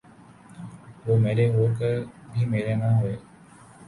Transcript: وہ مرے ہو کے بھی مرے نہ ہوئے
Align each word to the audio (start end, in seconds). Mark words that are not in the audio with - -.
وہ 1.05 1.17
مرے 1.19 1.45
ہو 1.53 1.65
کے 1.79 1.91
بھی 2.31 2.45
مرے 2.45 2.73
نہ 2.75 2.89
ہوئے 2.95 3.15